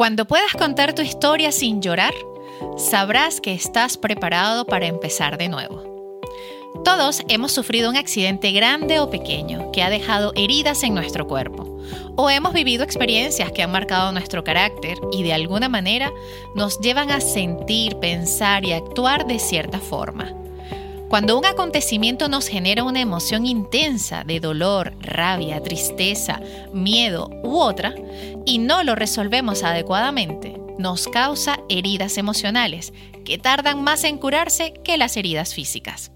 Cuando 0.00 0.24
puedas 0.24 0.54
contar 0.54 0.94
tu 0.94 1.02
historia 1.02 1.52
sin 1.52 1.82
llorar, 1.82 2.14
sabrás 2.78 3.38
que 3.42 3.52
estás 3.52 3.98
preparado 3.98 4.64
para 4.64 4.86
empezar 4.86 5.36
de 5.36 5.50
nuevo. 5.50 5.84
Todos 6.86 7.20
hemos 7.28 7.52
sufrido 7.52 7.90
un 7.90 7.98
accidente 7.98 8.50
grande 8.52 8.98
o 8.98 9.10
pequeño 9.10 9.70
que 9.72 9.82
ha 9.82 9.90
dejado 9.90 10.32
heridas 10.36 10.84
en 10.84 10.94
nuestro 10.94 11.26
cuerpo, 11.26 11.78
o 12.16 12.30
hemos 12.30 12.54
vivido 12.54 12.82
experiencias 12.82 13.52
que 13.52 13.62
han 13.62 13.72
marcado 13.72 14.10
nuestro 14.12 14.42
carácter 14.42 14.96
y 15.12 15.22
de 15.22 15.34
alguna 15.34 15.68
manera 15.68 16.10
nos 16.54 16.80
llevan 16.80 17.10
a 17.10 17.20
sentir, 17.20 17.98
pensar 17.98 18.64
y 18.64 18.72
actuar 18.72 19.26
de 19.26 19.38
cierta 19.38 19.80
forma. 19.80 20.32
Cuando 21.10 21.36
un 21.36 21.44
acontecimiento 21.44 22.28
nos 22.28 22.46
genera 22.46 22.84
una 22.84 23.00
emoción 23.00 23.44
intensa 23.44 24.22
de 24.22 24.38
dolor, 24.38 24.94
rabia, 25.00 25.60
tristeza, 25.60 26.40
miedo 26.72 27.28
u 27.42 27.58
otra, 27.58 27.96
y 28.46 28.58
no 28.58 28.84
lo 28.84 28.94
resolvemos 28.94 29.64
adecuadamente, 29.64 30.56
nos 30.78 31.08
causa 31.08 31.58
heridas 31.68 32.16
emocionales 32.16 32.92
que 33.24 33.38
tardan 33.38 33.82
más 33.82 34.04
en 34.04 34.18
curarse 34.18 34.72
que 34.84 34.98
las 34.98 35.16
heridas 35.16 35.52
físicas. 35.52 36.12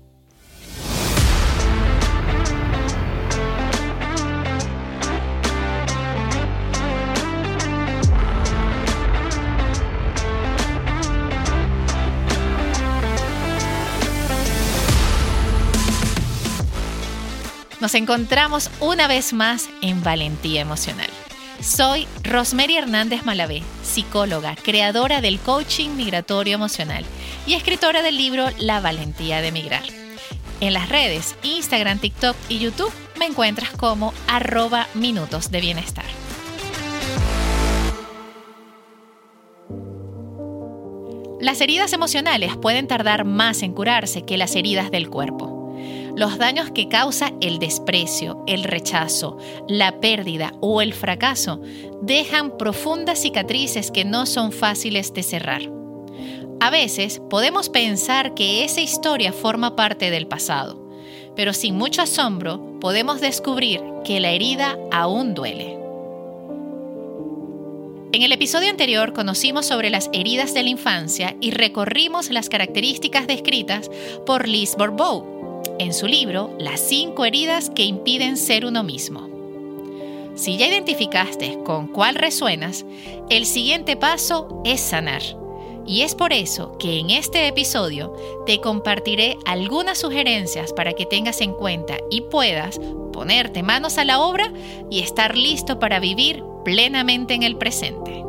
Nos 17.84 17.94
encontramos 17.94 18.70
una 18.80 19.06
vez 19.08 19.34
más 19.34 19.68
en 19.82 20.02
Valentía 20.02 20.62
Emocional. 20.62 21.10
Soy 21.60 22.08
Rosemary 22.22 22.78
Hernández 22.78 23.26
Malavé, 23.26 23.62
psicóloga, 23.82 24.56
creadora 24.56 25.20
del 25.20 25.38
coaching 25.38 25.90
migratorio 25.90 26.54
emocional 26.54 27.04
y 27.46 27.52
escritora 27.52 28.00
del 28.00 28.16
libro 28.16 28.46
La 28.56 28.80
Valentía 28.80 29.42
de 29.42 29.52
Migrar. 29.52 29.82
En 30.62 30.72
las 30.72 30.88
redes, 30.88 31.36
Instagram, 31.42 31.98
TikTok 31.98 32.34
y 32.48 32.58
YouTube 32.58 32.90
me 33.18 33.26
encuentras 33.26 33.68
como 33.72 34.14
arroba 34.28 34.88
minutos 34.94 35.50
de 35.50 35.60
bienestar. 35.60 36.06
Las 41.38 41.60
heridas 41.60 41.92
emocionales 41.92 42.56
pueden 42.56 42.88
tardar 42.88 43.26
más 43.26 43.62
en 43.62 43.74
curarse 43.74 44.24
que 44.24 44.38
las 44.38 44.56
heridas 44.56 44.90
del 44.90 45.10
cuerpo. 45.10 45.53
Los 46.16 46.38
daños 46.38 46.70
que 46.70 46.88
causa 46.88 47.32
el 47.40 47.58
desprecio, 47.58 48.44
el 48.46 48.62
rechazo, 48.62 49.36
la 49.68 50.00
pérdida 50.00 50.54
o 50.60 50.80
el 50.80 50.94
fracaso 50.94 51.60
dejan 52.02 52.56
profundas 52.56 53.20
cicatrices 53.20 53.90
que 53.90 54.04
no 54.04 54.24
son 54.24 54.52
fáciles 54.52 55.12
de 55.12 55.24
cerrar. 55.24 55.62
A 56.60 56.70
veces 56.70 57.20
podemos 57.28 57.68
pensar 57.68 58.34
que 58.34 58.64
esa 58.64 58.80
historia 58.80 59.32
forma 59.32 59.74
parte 59.74 60.10
del 60.10 60.28
pasado, 60.28 60.88
pero 61.34 61.52
sin 61.52 61.76
mucho 61.76 62.02
asombro 62.02 62.78
podemos 62.80 63.20
descubrir 63.20 63.82
que 64.04 64.20
la 64.20 64.30
herida 64.30 64.78
aún 64.92 65.34
duele. 65.34 65.78
En 68.12 68.22
el 68.22 68.30
episodio 68.30 68.70
anterior 68.70 69.12
conocimos 69.12 69.66
sobre 69.66 69.90
las 69.90 70.08
heridas 70.12 70.54
de 70.54 70.62
la 70.62 70.68
infancia 70.68 71.34
y 71.40 71.50
recorrimos 71.50 72.30
las 72.30 72.48
características 72.48 73.26
descritas 73.26 73.90
por 74.24 74.46
Liz 74.46 74.76
Bourbeau, 74.78 75.33
en 75.78 75.92
su 75.92 76.06
libro 76.06 76.54
Las 76.58 76.80
cinco 76.80 77.24
heridas 77.24 77.70
que 77.70 77.84
impiden 77.84 78.36
ser 78.36 78.66
uno 78.66 78.82
mismo. 78.82 79.28
Si 80.34 80.56
ya 80.56 80.66
identificaste 80.66 81.58
con 81.64 81.86
cuál 81.86 82.16
resuenas, 82.16 82.84
el 83.30 83.46
siguiente 83.46 83.96
paso 83.96 84.62
es 84.64 84.80
sanar. 84.80 85.22
Y 85.86 86.02
es 86.02 86.14
por 86.14 86.32
eso 86.32 86.76
que 86.78 86.98
en 86.98 87.10
este 87.10 87.46
episodio 87.46 88.14
te 88.46 88.60
compartiré 88.60 89.36
algunas 89.44 89.98
sugerencias 89.98 90.72
para 90.72 90.94
que 90.94 91.06
tengas 91.06 91.40
en 91.40 91.52
cuenta 91.52 91.98
y 92.10 92.22
puedas 92.22 92.80
ponerte 93.12 93.62
manos 93.62 93.98
a 93.98 94.04
la 94.04 94.20
obra 94.20 94.52
y 94.90 95.00
estar 95.00 95.36
listo 95.36 95.78
para 95.78 96.00
vivir 96.00 96.42
plenamente 96.64 97.34
en 97.34 97.42
el 97.42 97.56
presente. 97.56 98.24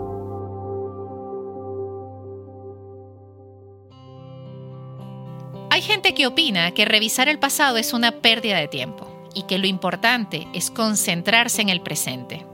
Gente 6.06 6.22
que 6.22 6.28
opina 6.28 6.70
que 6.70 6.86
revisar 6.86 7.30
el 7.30 7.40
pasado 7.40 7.78
es 7.78 7.92
una 7.92 8.12
pérdida 8.12 8.60
de 8.60 8.68
tiempo 8.68 9.08
y 9.34 9.42
que 9.48 9.58
lo 9.58 9.66
importante 9.66 10.48
es 10.54 10.70
concentrarse 10.70 11.64
en 11.64 11.70
el 11.70 11.82
presente. 11.82 12.46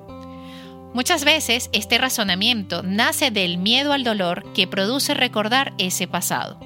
Muchas 0.94 1.26
veces 1.26 1.70
este 1.74 1.98
razonamiento 1.98 2.82
nace 2.82 3.30
del 3.30 3.58
miedo 3.58 3.92
al 3.92 4.06
dolor 4.06 4.54
que 4.54 4.68
produce 4.68 5.16
recordar 5.16 5.74
ese 5.80 6.08
pasado. 6.08 6.62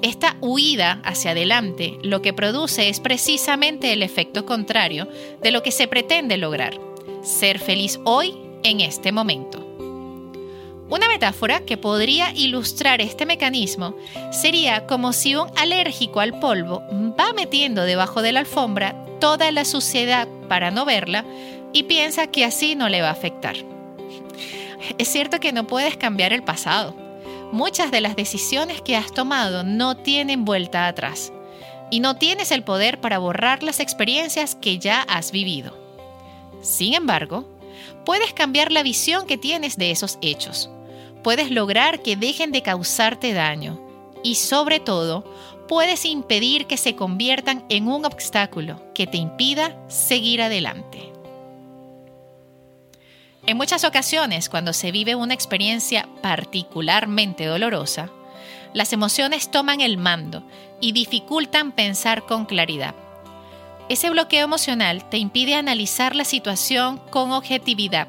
Esta 0.00 0.38
huida 0.40 1.02
hacia 1.04 1.32
adelante 1.32 1.98
lo 2.02 2.22
que 2.22 2.32
produce 2.32 2.88
es 2.88 2.98
precisamente 2.98 3.92
el 3.92 4.02
efecto 4.02 4.46
contrario 4.46 5.06
de 5.42 5.50
lo 5.50 5.62
que 5.62 5.72
se 5.72 5.88
pretende 5.88 6.38
lograr, 6.38 6.80
ser 7.22 7.58
feliz 7.58 8.00
hoy 8.04 8.34
en 8.62 8.80
este 8.80 9.12
momento. 9.12 9.65
Una 10.88 11.08
metáfora 11.08 11.64
que 11.64 11.76
podría 11.76 12.30
ilustrar 12.32 13.00
este 13.00 13.26
mecanismo 13.26 13.96
sería 14.30 14.86
como 14.86 15.12
si 15.12 15.34
un 15.34 15.48
alérgico 15.56 16.20
al 16.20 16.38
polvo 16.38 16.82
va 17.18 17.32
metiendo 17.32 17.82
debajo 17.82 18.22
de 18.22 18.30
la 18.30 18.40
alfombra 18.40 18.94
toda 19.18 19.50
la 19.50 19.64
suciedad 19.64 20.28
para 20.48 20.70
no 20.70 20.84
verla 20.84 21.24
y 21.72 21.84
piensa 21.84 22.28
que 22.28 22.44
así 22.44 22.76
no 22.76 22.88
le 22.88 23.02
va 23.02 23.08
a 23.08 23.12
afectar. 23.12 23.56
Es 24.98 25.08
cierto 25.08 25.40
que 25.40 25.52
no 25.52 25.66
puedes 25.66 25.96
cambiar 25.96 26.32
el 26.32 26.44
pasado. 26.44 26.94
Muchas 27.50 27.90
de 27.90 28.00
las 28.00 28.14
decisiones 28.14 28.80
que 28.80 28.94
has 28.94 29.12
tomado 29.12 29.64
no 29.64 29.96
tienen 29.96 30.44
vuelta 30.44 30.86
atrás 30.86 31.32
y 31.90 31.98
no 31.98 32.14
tienes 32.14 32.52
el 32.52 32.62
poder 32.62 33.00
para 33.00 33.18
borrar 33.18 33.64
las 33.64 33.80
experiencias 33.80 34.54
que 34.54 34.78
ya 34.78 35.02
has 35.02 35.32
vivido. 35.32 35.76
Sin 36.62 36.94
embargo, 36.94 37.44
puedes 38.04 38.32
cambiar 38.32 38.70
la 38.70 38.84
visión 38.84 39.26
que 39.26 39.36
tienes 39.36 39.76
de 39.76 39.90
esos 39.90 40.18
hechos 40.20 40.70
puedes 41.26 41.50
lograr 41.50 42.02
que 42.02 42.14
dejen 42.14 42.52
de 42.52 42.62
causarte 42.62 43.32
daño 43.32 43.80
y 44.22 44.36
sobre 44.36 44.78
todo 44.78 45.24
puedes 45.66 46.04
impedir 46.04 46.68
que 46.68 46.76
se 46.76 46.94
conviertan 46.94 47.64
en 47.68 47.88
un 47.88 48.04
obstáculo 48.04 48.80
que 48.94 49.08
te 49.08 49.16
impida 49.16 49.76
seguir 49.88 50.40
adelante. 50.40 51.12
En 53.44 53.56
muchas 53.56 53.82
ocasiones, 53.82 54.48
cuando 54.48 54.72
se 54.72 54.92
vive 54.92 55.16
una 55.16 55.34
experiencia 55.34 56.08
particularmente 56.22 57.44
dolorosa, 57.46 58.08
las 58.72 58.92
emociones 58.92 59.50
toman 59.50 59.80
el 59.80 59.98
mando 59.98 60.44
y 60.80 60.92
dificultan 60.92 61.72
pensar 61.72 62.22
con 62.22 62.46
claridad. 62.46 62.94
Ese 63.88 64.10
bloqueo 64.10 64.44
emocional 64.44 65.08
te 65.10 65.18
impide 65.18 65.56
analizar 65.56 66.14
la 66.14 66.24
situación 66.24 66.98
con 67.10 67.32
objetividad 67.32 68.06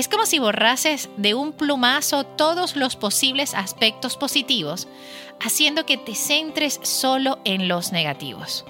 es 0.00 0.08
como 0.08 0.24
si 0.24 0.38
borrases 0.38 1.10
de 1.18 1.34
un 1.34 1.52
plumazo 1.52 2.24
todos 2.24 2.74
los 2.74 2.96
posibles 2.96 3.52
aspectos 3.52 4.16
positivos, 4.16 4.88
haciendo 5.40 5.84
que 5.84 5.98
te 5.98 6.14
centres 6.14 6.80
solo 6.82 7.38
en 7.44 7.68
los 7.68 7.92
negativos, 7.92 8.64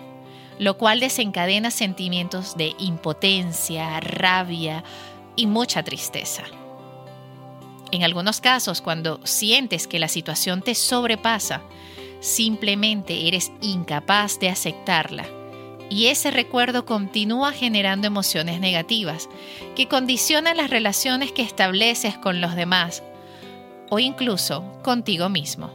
lo 0.58 0.76
cual 0.76 0.98
desencadena 0.98 1.70
sentimientos 1.70 2.56
de 2.56 2.74
impotencia, 2.80 4.00
rabia 4.00 4.82
y 5.36 5.46
mucha 5.46 5.84
tristeza. 5.84 6.42
En 7.92 8.02
algunos 8.02 8.40
casos, 8.40 8.80
cuando 8.80 9.20
sientes 9.24 9.86
que 9.86 10.00
la 10.00 10.08
situación 10.08 10.62
te 10.62 10.74
sobrepasa, 10.74 11.62
simplemente 12.18 13.28
eres 13.28 13.52
incapaz 13.60 14.40
de 14.40 14.48
aceptarla 14.48 15.39
y 15.90 16.06
ese 16.06 16.30
recuerdo 16.30 16.86
continúa 16.86 17.52
generando 17.52 18.06
emociones 18.06 18.60
negativas 18.60 19.28
que 19.74 19.88
condicionan 19.88 20.56
las 20.56 20.70
relaciones 20.70 21.32
que 21.32 21.42
estableces 21.42 22.16
con 22.16 22.40
los 22.40 22.54
demás 22.54 23.02
o 23.90 23.98
incluso 23.98 24.64
contigo 24.82 25.28
mismo. 25.28 25.70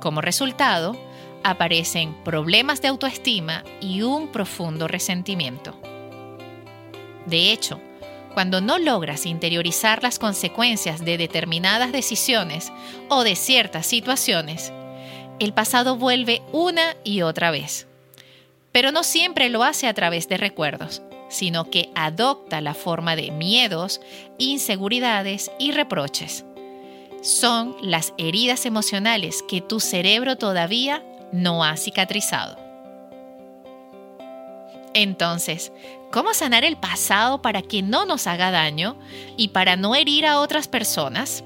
Como 0.00 0.22
resultado, 0.22 0.96
aparecen 1.44 2.14
problemas 2.24 2.80
de 2.80 2.88
autoestima 2.88 3.62
y 3.80 4.00
un 4.02 4.28
profundo 4.28 4.88
resentimiento. 4.88 5.78
De 7.26 7.52
hecho, 7.52 7.78
cuando 8.32 8.62
no 8.62 8.78
logras 8.78 9.26
interiorizar 9.26 10.02
las 10.02 10.18
consecuencias 10.18 11.04
de 11.04 11.18
determinadas 11.18 11.92
decisiones 11.92 12.72
o 13.10 13.22
de 13.22 13.36
ciertas 13.36 13.86
situaciones, 13.86 14.72
el 15.38 15.52
pasado 15.52 15.96
vuelve 15.96 16.42
una 16.52 16.96
y 17.04 17.20
otra 17.20 17.50
vez 17.50 17.86
pero 18.74 18.90
no 18.90 19.04
siempre 19.04 19.50
lo 19.50 19.62
hace 19.62 19.86
a 19.86 19.94
través 19.94 20.28
de 20.28 20.36
recuerdos, 20.36 21.00
sino 21.28 21.70
que 21.70 21.90
adopta 21.94 22.60
la 22.60 22.74
forma 22.74 23.14
de 23.14 23.30
miedos, 23.30 24.00
inseguridades 24.36 25.52
y 25.60 25.70
reproches. 25.70 26.44
Son 27.22 27.76
las 27.82 28.14
heridas 28.18 28.66
emocionales 28.66 29.44
que 29.46 29.60
tu 29.60 29.78
cerebro 29.78 30.38
todavía 30.38 31.04
no 31.30 31.62
ha 31.62 31.76
cicatrizado. 31.76 32.58
Entonces, 34.92 35.70
¿cómo 36.10 36.34
sanar 36.34 36.64
el 36.64 36.76
pasado 36.76 37.42
para 37.42 37.62
que 37.62 37.80
no 37.80 38.06
nos 38.06 38.26
haga 38.26 38.50
daño 38.50 38.96
y 39.36 39.48
para 39.48 39.76
no 39.76 39.94
herir 39.94 40.26
a 40.26 40.40
otras 40.40 40.66
personas? 40.66 41.44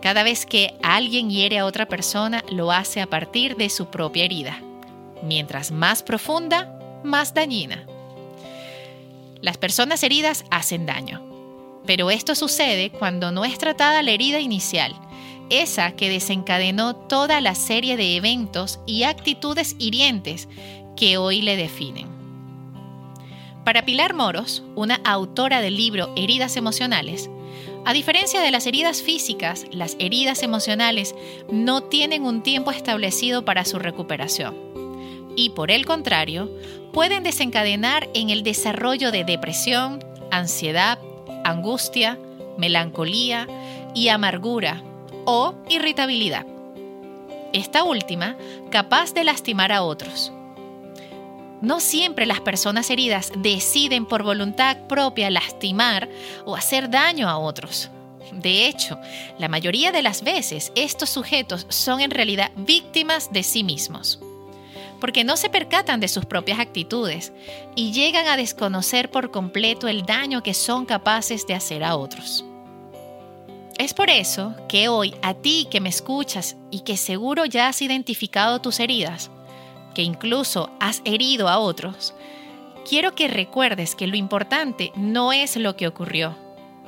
Cada 0.00 0.22
vez 0.22 0.46
que 0.46 0.78
alguien 0.82 1.28
hiere 1.28 1.58
a 1.58 1.66
otra 1.66 1.88
persona, 1.88 2.42
lo 2.50 2.72
hace 2.72 3.02
a 3.02 3.06
partir 3.06 3.56
de 3.56 3.68
su 3.68 3.90
propia 3.90 4.24
herida. 4.24 4.58
Mientras 5.22 5.70
más 5.70 6.02
profunda, 6.02 7.00
más 7.04 7.34
dañina. 7.34 7.86
Las 9.40 9.56
personas 9.56 10.02
heridas 10.02 10.44
hacen 10.50 10.86
daño, 10.86 11.22
pero 11.86 12.10
esto 12.10 12.34
sucede 12.34 12.90
cuando 12.90 13.32
no 13.32 13.44
es 13.44 13.58
tratada 13.58 14.02
la 14.02 14.12
herida 14.12 14.38
inicial, 14.40 14.94
esa 15.50 15.92
que 15.92 16.08
desencadenó 16.08 16.94
toda 16.94 17.40
la 17.40 17.54
serie 17.54 17.96
de 17.96 18.16
eventos 18.16 18.80
y 18.86 19.02
actitudes 19.02 19.76
hirientes 19.78 20.48
que 20.96 21.18
hoy 21.18 21.42
le 21.42 21.56
definen. 21.56 22.08
Para 23.64 23.84
Pilar 23.84 24.14
Moros, 24.14 24.62
una 24.74 25.00
autora 25.04 25.60
del 25.60 25.76
libro 25.76 26.12
Heridas 26.16 26.56
Emocionales, 26.56 27.30
a 27.84 27.92
diferencia 27.92 28.40
de 28.40 28.50
las 28.50 28.66
heridas 28.66 29.02
físicas, 29.02 29.66
las 29.72 29.96
heridas 29.98 30.42
emocionales 30.42 31.14
no 31.50 31.82
tienen 31.82 32.24
un 32.24 32.42
tiempo 32.42 32.70
establecido 32.70 33.44
para 33.44 33.64
su 33.64 33.78
recuperación. 33.80 34.71
Y 35.36 35.50
por 35.50 35.70
el 35.70 35.86
contrario, 35.86 36.50
pueden 36.92 37.22
desencadenar 37.22 38.08
en 38.14 38.30
el 38.30 38.42
desarrollo 38.42 39.10
de 39.10 39.24
depresión, 39.24 40.04
ansiedad, 40.30 40.98
angustia, 41.44 42.18
melancolía 42.58 43.46
y 43.94 44.08
amargura 44.08 44.82
o 45.24 45.54
irritabilidad. 45.68 46.46
Esta 47.52 47.84
última 47.84 48.36
capaz 48.70 49.12
de 49.14 49.24
lastimar 49.24 49.72
a 49.72 49.82
otros. 49.82 50.32
No 51.60 51.78
siempre 51.78 52.26
las 52.26 52.40
personas 52.40 52.90
heridas 52.90 53.30
deciden 53.36 54.06
por 54.06 54.24
voluntad 54.24 54.76
propia 54.88 55.30
lastimar 55.30 56.08
o 56.44 56.56
hacer 56.56 56.90
daño 56.90 57.28
a 57.28 57.38
otros. 57.38 57.90
De 58.32 58.66
hecho, 58.66 58.98
la 59.38 59.48
mayoría 59.48 59.92
de 59.92 60.02
las 60.02 60.22
veces 60.22 60.72
estos 60.74 61.10
sujetos 61.10 61.66
son 61.68 62.00
en 62.00 62.10
realidad 62.10 62.50
víctimas 62.56 63.32
de 63.32 63.42
sí 63.42 63.62
mismos, 63.62 64.18
porque 65.02 65.24
no 65.24 65.36
se 65.36 65.50
percatan 65.50 65.98
de 65.98 66.06
sus 66.06 66.26
propias 66.26 66.60
actitudes 66.60 67.32
y 67.74 67.90
llegan 67.90 68.28
a 68.28 68.36
desconocer 68.36 69.10
por 69.10 69.32
completo 69.32 69.88
el 69.88 70.06
daño 70.06 70.44
que 70.44 70.54
son 70.54 70.86
capaces 70.86 71.44
de 71.44 71.54
hacer 71.54 71.82
a 71.82 71.96
otros. 71.96 72.44
Es 73.78 73.94
por 73.94 74.10
eso 74.10 74.54
que 74.68 74.86
hoy 74.86 75.16
a 75.20 75.34
ti 75.34 75.66
que 75.68 75.80
me 75.80 75.88
escuchas 75.88 76.54
y 76.70 76.82
que 76.82 76.96
seguro 76.96 77.46
ya 77.46 77.66
has 77.66 77.82
identificado 77.82 78.60
tus 78.60 78.78
heridas, 78.78 79.32
que 79.92 80.02
incluso 80.02 80.70
has 80.78 81.02
herido 81.04 81.48
a 81.48 81.58
otros, 81.58 82.14
quiero 82.88 83.16
que 83.16 83.26
recuerdes 83.26 83.96
que 83.96 84.06
lo 84.06 84.14
importante 84.14 84.92
no 84.94 85.32
es 85.32 85.56
lo 85.56 85.74
que 85.74 85.88
ocurrió, 85.88 86.36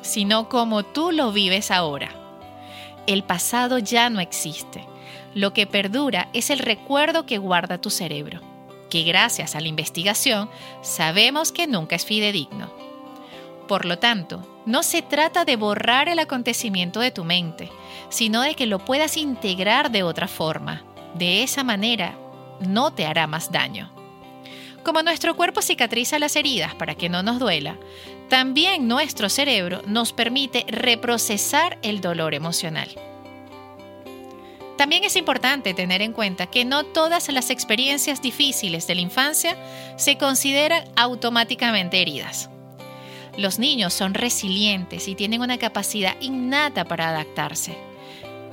sino 0.03 0.49
cómo 0.49 0.85
tú 0.85 1.11
lo 1.11 1.33
vives 1.33 1.73
ahora. 1.73 2.11
El 3.09 3.25
pasado 3.25 3.79
ya 3.79 4.09
no 4.09 4.21
existe. 4.21 4.87
Lo 5.35 5.53
que 5.53 5.67
perdura 5.67 6.29
es 6.33 6.51
el 6.51 6.61
recuerdo 6.61 7.27
que 7.27 7.39
guarda 7.39 7.81
tu 7.81 7.91
cerebro, 7.91 8.41
que 8.89 9.03
gracias 9.03 9.57
a 9.57 9.61
la 9.61 9.69
investigación 9.69 10.49
sabemos 10.83 11.51
que 11.51 11.67
nunca 11.67 11.97
es 11.97 12.05
fidedigno. 12.05 12.73
Por 13.67 13.85
lo 13.85 13.99
tanto, 13.99 14.47
no 14.67 14.83
se 14.83 15.03
trata 15.03 15.45
de 15.45 15.57
borrar 15.57 16.09
el 16.09 16.19
acontecimiento 16.19 17.01
de 17.01 17.11
tu 17.11 17.25
mente, 17.25 17.71
sino 18.11 18.43
de 18.43 18.55
que 18.55 18.67
lo 18.67 18.79
puedas 18.79 19.17
integrar 19.17 19.91
de 19.91 20.03
otra 20.03 20.29
forma. 20.29 20.85
De 21.15 21.43
esa 21.43 21.65
manera 21.65 22.17
no 22.61 22.93
te 22.93 23.07
hará 23.07 23.27
más 23.27 23.51
daño. 23.51 23.91
Como 24.85 25.03
nuestro 25.03 25.35
cuerpo 25.35 25.63
cicatriza 25.63 26.19
las 26.19 26.37
heridas 26.37 26.75
para 26.75 26.95
que 26.95 27.09
no 27.09 27.23
nos 27.23 27.39
duela, 27.39 27.77
también 28.29 28.87
nuestro 28.87 29.29
cerebro 29.29 29.83
nos 29.87 30.13
permite 30.13 30.65
reprocesar 30.69 31.79
el 31.83 32.01
dolor 32.01 32.35
emocional. 32.35 32.89
También 34.77 35.05
es 35.05 35.15
importante 35.17 35.73
tener 35.73 36.03
en 36.03 36.13
cuenta 36.13 36.47
que 36.47 36.65
no 36.65 36.85
todas 36.85 37.29
las 37.29 37.51
experiencias 37.51 38.21
difíciles 38.21 38.87
de 38.87 38.97
la 38.97 39.03
infancia 39.03 39.57
se 39.97 40.19
consideran 40.19 40.85
automáticamente 40.97 42.03
heridas. 42.03 42.51
Los 43.37 43.59
niños 43.59 43.95
son 43.95 44.15
resilientes 44.15 45.09
y 45.09 45.15
tienen 45.15 45.43
una 45.43 45.59
capacidad 45.59 46.17
innata 46.21 46.85
para 46.85 47.09
adaptarse. 47.09 47.77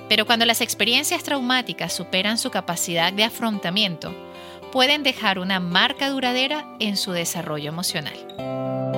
Pero 0.09 0.25
cuando 0.25 0.45
las 0.45 0.61
experiencias 0.61 1.23
traumáticas 1.23 1.93
superan 1.93 2.37
su 2.37 2.51
capacidad 2.51 3.13
de 3.13 3.23
afrontamiento, 3.23 4.13
pueden 4.71 5.03
dejar 5.03 5.39
una 5.39 5.59
marca 5.59 6.09
duradera 6.09 6.75
en 6.79 6.97
su 6.97 7.11
desarrollo 7.11 7.69
emocional. 7.69 8.90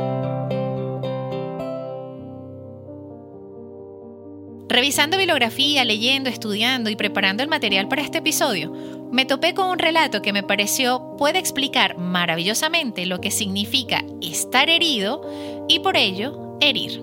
Revisando 4.73 5.17
bibliografía, 5.17 5.85
leyendo, 5.85 6.31
estudiando 6.31 6.89
y 6.89 6.95
preparando 6.95 7.43
el 7.43 7.47
material 7.47 7.87
para 7.87 8.01
este 8.01 8.17
episodio, 8.17 8.71
me 9.11 9.23
topé 9.23 9.53
con 9.53 9.69
un 9.69 9.77
relato 9.77 10.23
que 10.23 10.33
me 10.33 10.41
pareció 10.41 11.15
puede 11.15 11.37
explicar 11.37 11.99
maravillosamente 11.99 13.05
lo 13.05 13.21
que 13.21 13.29
significa 13.29 14.03
estar 14.19 14.71
herido 14.71 15.21
y 15.67 15.77
por 15.81 15.95
ello 15.95 16.57
herir. 16.59 16.93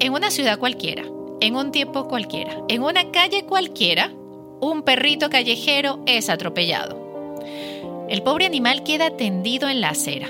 En 0.00 0.12
una 0.12 0.30
ciudad 0.30 0.58
cualquiera, 0.58 1.04
en 1.40 1.56
un 1.56 1.72
tiempo 1.72 2.08
cualquiera, 2.08 2.58
en 2.68 2.82
una 2.82 3.10
calle 3.10 3.46
cualquiera, 3.46 4.12
un 4.60 4.82
perrito 4.82 5.30
callejero 5.30 6.02
es 6.04 6.28
atropellado. 6.28 7.34
El 8.10 8.22
pobre 8.22 8.44
animal 8.44 8.82
queda 8.82 9.16
tendido 9.16 9.70
en 9.70 9.80
la 9.80 9.88
acera. 9.88 10.28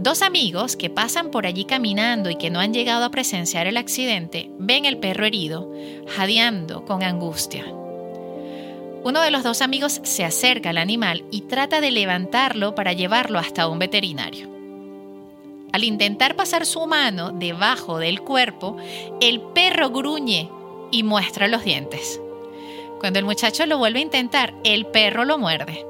Dos 0.00 0.22
amigos 0.22 0.76
que 0.76 0.90
pasan 0.90 1.32
por 1.32 1.44
allí 1.44 1.64
caminando 1.64 2.30
y 2.30 2.36
que 2.36 2.50
no 2.50 2.60
han 2.60 2.72
llegado 2.72 3.04
a 3.04 3.10
presenciar 3.10 3.66
el 3.66 3.76
accidente 3.76 4.48
ven 4.56 4.84
el 4.84 4.98
perro 4.98 5.26
herido, 5.26 5.72
jadeando 6.06 6.84
con 6.84 7.02
angustia. 7.02 7.64
Uno 9.02 9.20
de 9.20 9.32
los 9.32 9.42
dos 9.42 9.60
amigos 9.60 10.00
se 10.04 10.24
acerca 10.24 10.70
al 10.70 10.78
animal 10.78 11.24
y 11.32 11.40
trata 11.42 11.80
de 11.80 11.90
levantarlo 11.90 12.76
para 12.76 12.92
llevarlo 12.92 13.40
hasta 13.40 13.66
un 13.66 13.80
veterinario. 13.80 14.48
Al 15.72 15.82
intentar 15.82 16.36
pasar 16.36 16.64
su 16.64 16.86
mano 16.86 17.32
debajo 17.32 17.98
del 17.98 18.20
cuerpo, 18.20 18.76
el 19.20 19.40
perro 19.40 19.90
gruñe 19.90 20.48
y 20.92 21.02
muestra 21.02 21.48
los 21.48 21.64
dientes. 21.64 22.20
Cuando 23.00 23.18
el 23.18 23.24
muchacho 23.24 23.66
lo 23.66 23.78
vuelve 23.78 23.98
a 23.98 24.02
intentar, 24.02 24.54
el 24.62 24.86
perro 24.86 25.24
lo 25.24 25.38
muerde. 25.38 25.87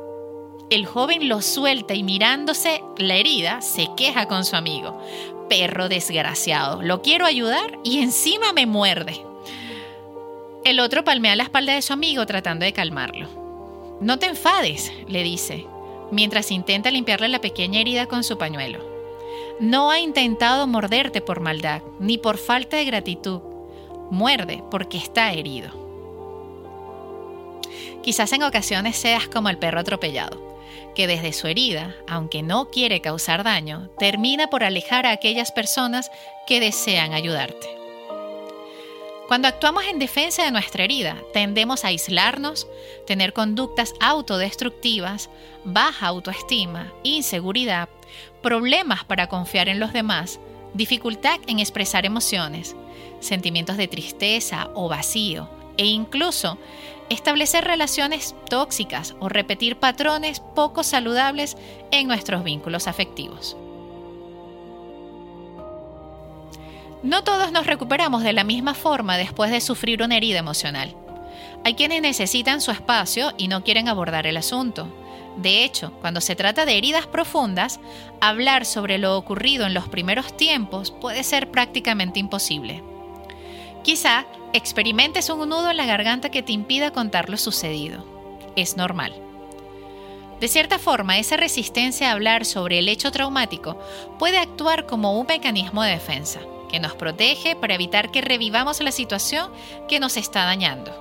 El 0.70 0.84
joven 0.84 1.28
lo 1.28 1.40
suelta 1.40 1.94
y 1.94 2.02
mirándose 2.02 2.82
la 2.98 3.14
herida, 3.14 3.62
se 3.62 3.88
queja 3.96 4.28
con 4.28 4.44
su 4.44 4.54
amigo. 4.54 5.00
Perro 5.48 5.88
desgraciado, 5.88 6.82
lo 6.82 7.00
quiero 7.00 7.24
ayudar 7.24 7.78
y 7.84 8.02
encima 8.02 8.52
me 8.52 8.66
muerde. 8.66 9.24
El 10.64 10.80
otro 10.80 11.04
palmea 11.04 11.36
la 11.36 11.44
espalda 11.44 11.72
de 11.72 11.80
su 11.80 11.94
amigo 11.94 12.26
tratando 12.26 12.66
de 12.66 12.74
calmarlo. 12.74 13.28
No 14.02 14.18
te 14.18 14.26
enfades, 14.26 14.92
le 15.06 15.22
dice, 15.22 15.66
mientras 16.10 16.50
intenta 16.50 16.90
limpiarle 16.90 17.28
la 17.28 17.40
pequeña 17.40 17.80
herida 17.80 18.04
con 18.04 18.22
su 18.22 18.36
pañuelo. 18.36 18.80
No 19.60 19.90
ha 19.90 19.98
intentado 19.98 20.66
morderte 20.66 21.22
por 21.22 21.40
maldad, 21.40 21.80
ni 21.98 22.18
por 22.18 22.36
falta 22.36 22.76
de 22.76 22.84
gratitud. 22.84 23.40
Muerde 24.10 24.62
porque 24.70 24.98
está 24.98 25.32
herido. 25.32 25.70
Quizás 28.02 28.32
en 28.32 28.42
ocasiones 28.42 28.96
seas 28.96 29.28
como 29.28 29.48
el 29.48 29.58
perro 29.58 29.80
atropellado, 29.80 30.57
que 30.98 31.06
desde 31.06 31.32
su 31.32 31.46
herida, 31.46 31.94
aunque 32.08 32.42
no 32.42 32.70
quiere 32.70 33.00
causar 33.00 33.44
daño, 33.44 33.88
termina 34.00 34.50
por 34.50 34.64
alejar 34.64 35.06
a 35.06 35.12
aquellas 35.12 35.52
personas 35.52 36.10
que 36.44 36.58
desean 36.58 37.12
ayudarte. 37.12 37.68
Cuando 39.28 39.46
actuamos 39.46 39.84
en 39.84 40.00
defensa 40.00 40.42
de 40.42 40.50
nuestra 40.50 40.82
herida, 40.82 41.16
tendemos 41.32 41.84
a 41.84 41.88
aislarnos, 41.88 42.66
tener 43.06 43.32
conductas 43.32 43.94
autodestructivas, 44.00 45.30
baja 45.62 46.08
autoestima, 46.08 46.92
inseguridad, 47.04 47.88
problemas 48.42 49.04
para 49.04 49.28
confiar 49.28 49.68
en 49.68 49.78
los 49.78 49.92
demás, 49.92 50.40
dificultad 50.74 51.38
en 51.46 51.60
expresar 51.60 52.06
emociones, 52.06 52.74
sentimientos 53.20 53.76
de 53.76 53.86
tristeza 53.86 54.68
o 54.74 54.88
vacío, 54.88 55.48
e 55.76 55.86
incluso 55.86 56.58
establecer 57.10 57.64
relaciones 57.64 58.34
tóxicas 58.48 59.14
o 59.20 59.28
repetir 59.28 59.78
patrones 59.78 60.40
poco 60.40 60.82
saludables 60.82 61.56
en 61.90 62.06
nuestros 62.08 62.44
vínculos 62.44 62.86
afectivos. 62.86 63.56
No 67.02 67.22
todos 67.22 67.52
nos 67.52 67.66
recuperamos 67.66 68.22
de 68.22 68.32
la 68.32 68.44
misma 68.44 68.74
forma 68.74 69.16
después 69.16 69.50
de 69.50 69.60
sufrir 69.60 70.02
una 70.02 70.16
herida 70.16 70.38
emocional. 70.38 70.94
Hay 71.64 71.74
quienes 71.74 72.02
necesitan 72.02 72.60
su 72.60 72.70
espacio 72.70 73.32
y 73.38 73.48
no 73.48 73.62
quieren 73.62 73.88
abordar 73.88 74.26
el 74.26 74.36
asunto. 74.36 74.88
De 75.36 75.62
hecho, 75.62 75.92
cuando 76.00 76.20
se 76.20 76.34
trata 76.34 76.66
de 76.66 76.76
heridas 76.76 77.06
profundas, 77.06 77.78
hablar 78.20 78.64
sobre 78.66 78.98
lo 78.98 79.16
ocurrido 79.16 79.66
en 79.66 79.74
los 79.74 79.88
primeros 79.88 80.36
tiempos 80.36 80.90
puede 80.90 81.22
ser 81.22 81.50
prácticamente 81.50 82.18
imposible. 82.18 82.82
Quizá 83.84 84.26
experimentes 84.52 85.30
un 85.30 85.48
nudo 85.48 85.70
en 85.70 85.76
la 85.76 85.86
garganta 85.86 86.30
que 86.30 86.42
te 86.42 86.52
impida 86.52 86.92
contar 86.92 87.28
lo 87.28 87.36
sucedido. 87.36 88.04
Es 88.56 88.76
normal. 88.76 89.14
De 90.40 90.48
cierta 90.48 90.78
forma, 90.78 91.18
esa 91.18 91.36
resistencia 91.36 92.08
a 92.08 92.12
hablar 92.12 92.44
sobre 92.44 92.78
el 92.78 92.88
hecho 92.88 93.10
traumático 93.10 93.78
puede 94.18 94.38
actuar 94.38 94.86
como 94.86 95.18
un 95.18 95.26
mecanismo 95.26 95.82
de 95.82 95.92
defensa 95.92 96.40
que 96.70 96.78
nos 96.78 96.94
protege 96.94 97.56
para 97.56 97.74
evitar 97.74 98.10
que 98.10 98.20
revivamos 98.20 98.80
la 98.80 98.92
situación 98.92 99.50
que 99.88 99.98
nos 100.00 100.16
está 100.16 100.44
dañando. 100.44 100.92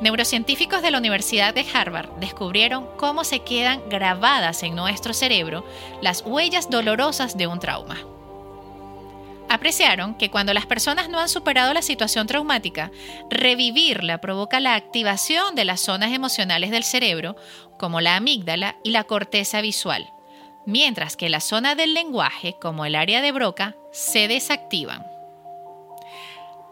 Neurocientíficos 0.00 0.82
de 0.82 0.90
la 0.90 0.98
Universidad 0.98 1.54
de 1.54 1.64
Harvard 1.72 2.10
descubrieron 2.18 2.88
cómo 2.96 3.22
se 3.22 3.40
quedan 3.40 3.88
grabadas 3.88 4.64
en 4.64 4.74
nuestro 4.74 5.14
cerebro 5.14 5.64
las 6.00 6.22
huellas 6.22 6.68
dolorosas 6.68 7.36
de 7.36 7.46
un 7.46 7.60
trauma. 7.60 7.98
Apreciaron 9.52 10.14
que 10.14 10.30
cuando 10.30 10.54
las 10.54 10.64
personas 10.64 11.10
no 11.10 11.18
han 11.18 11.28
superado 11.28 11.74
la 11.74 11.82
situación 11.82 12.26
traumática, 12.26 12.90
revivirla 13.28 14.18
provoca 14.18 14.60
la 14.60 14.76
activación 14.76 15.54
de 15.54 15.66
las 15.66 15.82
zonas 15.82 16.10
emocionales 16.12 16.70
del 16.70 16.84
cerebro, 16.84 17.36
como 17.78 18.00
la 18.00 18.16
amígdala 18.16 18.76
y 18.82 18.92
la 18.92 19.04
corteza 19.04 19.60
visual, 19.60 20.10
mientras 20.64 21.18
que 21.18 21.28
la 21.28 21.40
zona 21.40 21.74
del 21.74 21.92
lenguaje, 21.92 22.56
como 22.62 22.86
el 22.86 22.94
área 22.94 23.20
de 23.20 23.30
Broca, 23.30 23.76
se 23.92 24.26
desactivan. 24.26 25.04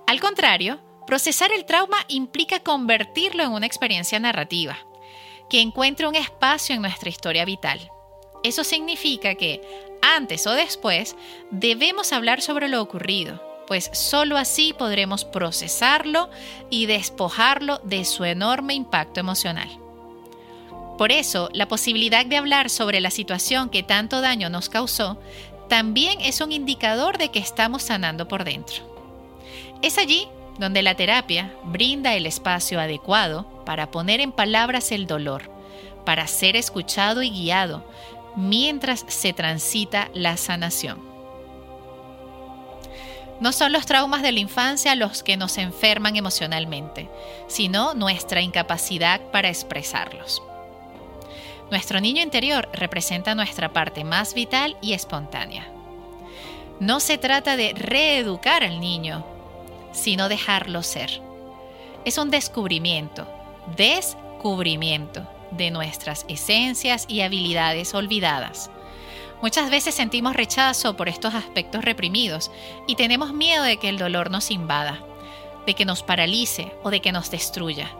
Al 0.07 0.19
contrario, 0.19 0.81
procesar 1.07 1.53
el 1.53 1.67
trauma 1.67 1.99
implica 2.09 2.61
convertirlo 2.61 3.43
en 3.43 3.53
una 3.53 3.67
experiencia 3.67 4.19
narrativa, 4.21 4.79
que 5.51 5.61
encuentre 5.61 6.09
un 6.09 6.15
espacio 6.15 6.75
en 6.75 6.81
nuestra 6.81 7.11
historia 7.11 7.45
vital. 7.45 7.91
Eso 8.43 8.65
significa 8.65 9.35
que, 9.35 9.61
antes 10.03 10.47
o 10.47 10.53
después, 10.53 11.17
debemos 11.51 12.13
hablar 12.13 12.41
sobre 12.41 12.69
lo 12.69 12.81
ocurrido, 12.81 13.43
pues 13.67 13.91
sólo 13.93 14.37
así 14.37 14.73
podremos 14.73 15.25
procesarlo 15.25 16.31
y 16.71 16.87
despojarlo 16.87 17.79
de 17.85 18.05
su 18.05 18.25
enorme 18.25 18.75
impacto 18.75 19.21
emocional. 19.21 19.69
Por 20.97 21.13
eso, 21.13 21.49
la 21.53 21.69
posibilidad 21.69 22.27
de 22.27 22.37
hablar 22.37 22.69
sobre 22.69 23.01
la 23.01 23.11
situación 23.11 23.71
que 23.71 23.83
tanto 23.83 24.21
daño 24.21 24.51
nos 24.51 24.69
causó 24.69 25.19
también 25.69 26.21
es 26.21 26.41
un 26.41 26.53
indicador 26.53 27.17
de 27.17 27.31
que 27.31 27.39
estamos 27.39 27.83
sanando 27.83 28.27
por 28.27 28.45
dentro. 28.45 28.83
Es 29.83 29.99
allí 29.99 30.29
donde 30.59 30.83
la 30.83 30.95
terapia 30.95 31.55
brinda 31.65 32.15
el 32.15 32.27
espacio 32.27 32.81
adecuado 32.81 33.47
para 33.65 33.91
poner 33.91 34.21
en 34.21 34.33
palabras 34.33 34.93
el 34.93 35.07
dolor, 35.07 35.51
para 36.05 36.27
ser 36.27 36.57
escuchado 36.57 37.23
y 37.23 37.31
guiado 37.31 37.85
mientras 38.37 39.05
se 39.09 39.33
transita 39.33 40.11
la 40.15 40.37
sanación. 40.37 41.11
No 43.41 43.53
son 43.53 43.73
los 43.73 43.87
traumas 43.87 44.23
de 44.23 44.33
la 44.33 44.41
infancia 44.41 44.95
los 44.95 45.23
que 45.23 45.39
nos 45.39 45.57
enferman 45.57 46.17
emocionalmente, 46.17 47.09
sino 47.47 47.95
nuestra 47.95 48.43
incapacidad 48.43 49.21
para 49.33 49.49
expresarlos. 49.49 50.43
Nuestro 51.71 52.01
niño 52.01 52.23
interior 52.23 52.69
representa 52.73 53.35
nuestra 53.35 53.73
parte 53.73 54.05
más 54.05 54.35
vital 54.35 54.77
y 54.83 54.93
espontánea. 54.93 55.67
No 56.81 57.01
se 57.01 57.17
trata 57.17 57.57
de 57.57 57.73
reeducar 57.75 58.63
al 58.63 58.81
niño, 58.81 59.25
sino 59.93 60.29
dejarlo 60.29 60.83
ser. 60.83 61.23
Es 62.05 62.19
un 62.19 62.31
descubrimiento, 62.31 63.27
descubrimiento 63.77 65.27
de 65.53 65.71
nuestras 65.71 66.25
esencias 66.29 67.05
y 67.09 67.21
habilidades 67.23 67.95
olvidadas. 67.95 68.71
Muchas 69.43 69.71
veces 69.71 69.95
sentimos 69.95 70.37
rechazo 70.37 70.97
por 70.97 71.09
estos 71.09 71.35
aspectos 71.35 71.85
reprimidos 71.85 72.51
y 72.87 72.97
tenemos 72.97 73.33
miedo 73.33 73.63
de 73.65 73.79
que 73.79 73.89
el 73.89 73.97
dolor 73.97 74.31
nos 74.31 74.51
invada, 74.51 75.03
de 75.67 75.75
que 75.75 75.87
nos 75.87 76.03
paralice 76.03 76.73
o 76.83 76.91
de 76.91 77.01
que 77.01 77.13
nos 77.13 77.31
destruya. 77.31 77.91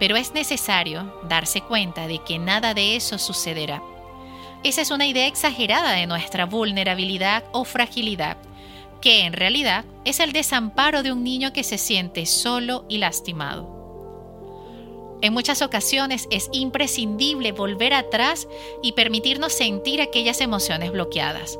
Pero 0.00 0.16
es 0.16 0.34
necesario 0.34 1.20
darse 1.28 1.60
cuenta 1.60 2.08
de 2.08 2.18
que 2.18 2.38
nada 2.38 2.74
de 2.74 2.96
eso 2.96 3.18
sucederá. 3.18 3.82
Esa 4.64 4.80
es 4.80 4.90
una 4.90 5.06
idea 5.06 5.26
exagerada 5.26 5.92
de 5.92 6.06
nuestra 6.06 6.46
vulnerabilidad 6.46 7.44
o 7.52 7.64
fragilidad, 7.64 8.38
que 9.00 9.26
en 9.26 9.34
realidad 9.34 9.84
es 10.04 10.18
el 10.18 10.32
desamparo 10.32 11.02
de 11.02 11.12
un 11.12 11.22
niño 11.22 11.52
que 11.52 11.62
se 11.62 11.78
siente 11.78 12.26
solo 12.26 12.84
y 12.88 12.98
lastimado. 12.98 13.73
En 15.22 15.32
muchas 15.32 15.62
ocasiones 15.62 16.28
es 16.30 16.50
imprescindible 16.52 17.52
volver 17.52 17.94
atrás 17.94 18.46
y 18.82 18.92
permitirnos 18.92 19.52
sentir 19.52 20.02
aquellas 20.02 20.40
emociones 20.40 20.92
bloqueadas, 20.92 21.58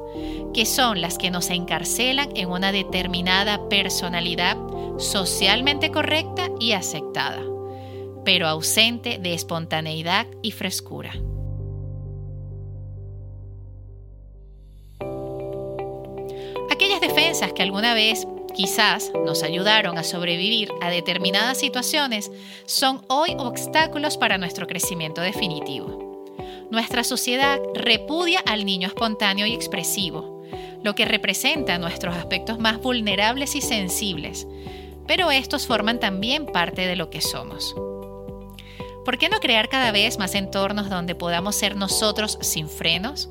que 0.52 0.66
son 0.66 1.00
las 1.00 1.16
que 1.18 1.30
nos 1.30 1.50
encarcelan 1.50 2.36
en 2.36 2.50
una 2.50 2.72
determinada 2.72 3.68
personalidad 3.68 4.56
socialmente 4.98 5.90
correcta 5.90 6.50
y 6.60 6.72
aceptada 6.72 7.40
pero 8.24 8.48
ausente 8.48 9.18
de 9.18 9.34
espontaneidad 9.34 10.26
y 10.42 10.50
frescura. 10.50 11.12
Aquellas 16.70 17.00
defensas 17.00 17.52
que 17.52 17.62
alguna 17.62 17.94
vez 17.94 18.26
quizás 18.54 19.12
nos 19.26 19.42
ayudaron 19.42 19.98
a 19.98 20.04
sobrevivir 20.04 20.70
a 20.80 20.88
determinadas 20.88 21.58
situaciones 21.58 22.30
son 22.64 23.02
hoy 23.08 23.34
obstáculos 23.38 24.16
para 24.16 24.38
nuestro 24.38 24.66
crecimiento 24.66 25.20
definitivo. 25.20 26.24
Nuestra 26.70 27.04
sociedad 27.04 27.58
repudia 27.74 28.40
al 28.46 28.64
niño 28.64 28.88
espontáneo 28.88 29.46
y 29.46 29.52
expresivo, 29.52 30.42
lo 30.82 30.94
que 30.94 31.04
representa 31.04 31.78
nuestros 31.78 32.16
aspectos 32.16 32.58
más 32.58 32.80
vulnerables 32.80 33.54
y 33.54 33.60
sensibles, 33.60 34.46
pero 35.06 35.30
estos 35.30 35.66
forman 35.66 36.00
también 36.00 36.46
parte 36.46 36.86
de 36.86 36.96
lo 36.96 37.10
que 37.10 37.20
somos. 37.20 37.74
¿Por 39.04 39.18
qué 39.18 39.28
no 39.28 39.38
crear 39.38 39.68
cada 39.68 39.92
vez 39.92 40.18
más 40.18 40.34
entornos 40.34 40.88
donde 40.88 41.14
podamos 41.14 41.56
ser 41.56 41.76
nosotros 41.76 42.38
sin 42.40 42.68
frenos? 42.68 43.28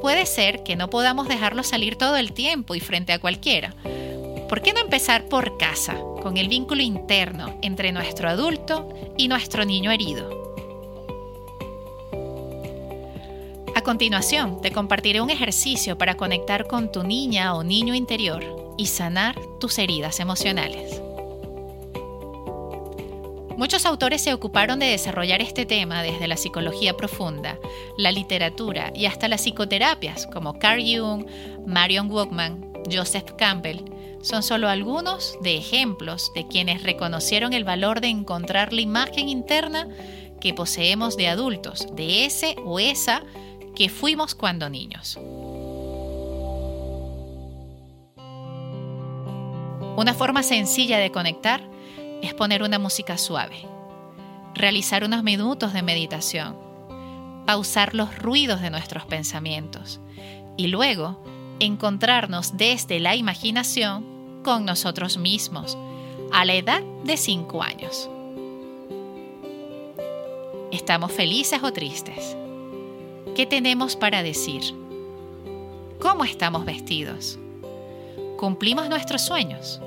Puede 0.00 0.24
ser 0.26 0.62
que 0.62 0.76
no 0.76 0.88
podamos 0.88 1.26
dejarlo 1.26 1.64
salir 1.64 1.96
todo 1.96 2.16
el 2.16 2.32
tiempo 2.32 2.76
y 2.76 2.80
frente 2.80 3.12
a 3.12 3.18
cualquiera. 3.18 3.74
¿Por 4.48 4.62
qué 4.62 4.72
no 4.72 4.80
empezar 4.80 5.26
por 5.26 5.58
casa, 5.58 5.94
con 6.22 6.38
el 6.38 6.48
vínculo 6.48 6.82
interno 6.82 7.58
entre 7.60 7.92
nuestro 7.92 8.30
adulto 8.30 8.88
y 9.18 9.28
nuestro 9.28 9.66
niño 9.66 9.90
herido? 9.90 10.54
A 13.74 13.82
continuación, 13.82 14.62
te 14.62 14.72
compartiré 14.72 15.20
un 15.20 15.28
ejercicio 15.28 15.98
para 15.98 16.16
conectar 16.16 16.66
con 16.66 16.90
tu 16.90 17.02
niña 17.02 17.54
o 17.54 17.62
niño 17.62 17.94
interior 17.94 18.74
y 18.78 18.86
sanar 18.86 19.38
tus 19.60 19.78
heridas 19.78 20.18
emocionales. 20.18 21.02
Muchos 23.58 23.84
autores 23.84 24.22
se 24.22 24.32
ocuparon 24.32 24.78
de 24.78 24.86
desarrollar 24.86 25.42
este 25.42 25.66
tema 25.66 26.02
desde 26.02 26.28
la 26.28 26.36
psicología 26.36 26.96
profunda, 26.96 27.58
la 27.98 28.12
literatura 28.12 28.92
y 28.94 29.06
hasta 29.06 29.28
las 29.28 29.42
psicoterapias 29.42 30.26
como 30.26 30.58
Carl 30.58 30.80
Jung, 30.80 31.26
Marion 31.66 32.10
Walkman, 32.10 32.67
Joseph 32.90 33.32
Campbell. 33.36 33.84
Son 34.22 34.42
solo 34.42 34.68
algunos 34.68 35.38
de 35.42 35.56
ejemplos 35.56 36.32
de 36.34 36.46
quienes 36.46 36.82
reconocieron 36.82 37.52
el 37.52 37.64
valor 37.64 38.00
de 38.00 38.08
encontrar 38.08 38.72
la 38.72 38.80
imagen 38.80 39.28
interna 39.28 39.88
que 40.40 40.54
poseemos 40.54 41.16
de 41.16 41.28
adultos, 41.28 41.86
de 41.94 42.24
ese 42.24 42.56
o 42.64 42.80
esa 42.80 43.22
que 43.74 43.88
fuimos 43.88 44.34
cuando 44.34 44.68
niños. 44.68 45.18
Una 49.96 50.14
forma 50.14 50.42
sencilla 50.42 50.98
de 50.98 51.10
conectar 51.10 51.60
es 52.22 52.34
poner 52.34 52.62
una 52.62 52.78
música 52.78 53.18
suave, 53.18 53.66
realizar 54.54 55.04
unos 55.04 55.22
minutos 55.22 55.72
de 55.72 55.82
meditación, 55.82 56.56
pausar 57.46 57.94
los 57.94 58.16
ruidos 58.16 58.60
de 58.60 58.70
nuestros 58.70 59.06
pensamientos 59.06 60.00
y 60.56 60.68
luego 60.68 61.22
encontrarnos 61.60 62.56
desde 62.56 63.00
la 63.00 63.16
imaginación 63.16 64.42
con 64.42 64.64
nosotros 64.64 65.18
mismos 65.18 65.76
a 66.32 66.44
la 66.44 66.54
edad 66.54 66.82
de 67.04 67.16
5 67.16 67.62
años. 67.62 68.08
¿Estamos 70.70 71.12
felices 71.12 71.62
o 71.62 71.72
tristes? 71.72 72.36
¿Qué 73.34 73.46
tenemos 73.46 73.96
para 73.96 74.22
decir? 74.22 74.62
¿Cómo 76.00 76.24
estamos 76.24 76.64
vestidos? 76.64 77.38
¿Cumplimos 78.38 78.88
nuestros 78.88 79.22
sueños? 79.22 79.80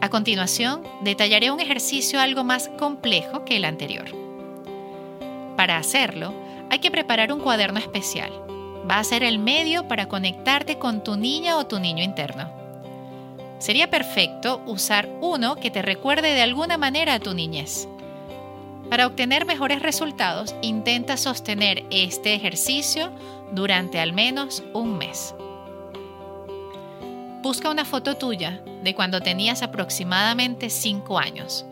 A 0.00 0.10
continuación, 0.10 0.82
detallaré 1.02 1.50
un 1.50 1.60
ejercicio 1.60 2.20
algo 2.20 2.44
más 2.44 2.68
complejo 2.78 3.44
que 3.44 3.56
el 3.56 3.64
anterior. 3.64 4.06
Para 5.56 5.78
hacerlo, 5.78 6.32
hay 6.70 6.78
que 6.78 6.90
preparar 6.90 7.32
un 7.32 7.40
cuaderno 7.40 7.78
especial. 7.78 8.30
Va 8.88 8.98
a 8.98 9.04
ser 9.04 9.22
el 9.22 9.38
medio 9.38 9.88
para 9.88 10.08
conectarte 10.08 10.78
con 10.78 11.02
tu 11.02 11.16
niña 11.16 11.56
o 11.56 11.66
tu 11.66 11.78
niño 11.80 12.04
interno. 12.04 12.50
Sería 13.58 13.90
perfecto 13.90 14.62
usar 14.66 15.08
uno 15.20 15.56
que 15.56 15.70
te 15.70 15.82
recuerde 15.82 16.34
de 16.34 16.42
alguna 16.42 16.76
manera 16.76 17.14
a 17.14 17.20
tu 17.20 17.34
niñez. 17.34 17.88
Para 18.90 19.06
obtener 19.06 19.46
mejores 19.46 19.82
resultados, 19.82 20.54
intenta 20.62 21.16
sostener 21.16 21.84
este 21.90 22.34
ejercicio 22.34 23.10
durante 23.52 23.98
al 23.98 24.12
menos 24.12 24.62
un 24.74 24.98
mes. 24.98 25.34
Busca 27.42 27.70
una 27.70 27.84
foto 27.84 28.16
tuya 28.16 28.62
de 28.82 28.94
cuando 28.94 29.20
tenías 29.20 29.62
aproximadamente 29.62 30.70
5 30.70 31.18
años 31.18 31.64